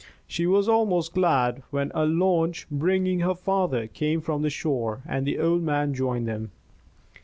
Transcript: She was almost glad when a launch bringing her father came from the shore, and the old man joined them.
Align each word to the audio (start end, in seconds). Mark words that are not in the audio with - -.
She 0.25 0.47
was 0.47 0.67
almost 0.67 1.13
glad 1.13 1.61
when 1.69 1.91
a 1.93 2.07
launch 2.07 2.65
bringing 2.71 3.19
her 3.19 3.35
father 3.35 3.85
came 3.85 4.19
from 4.19 4.41
the 4.41 4.49
shore, 4.49 5.03
and 5.07 5.27
the 5.27 5.37
old 5.37 5.61
man 5.61 5.93
joined 5.93 6.27
them. 6.27 6.49